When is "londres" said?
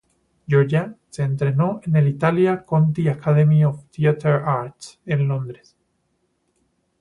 5.27-5.77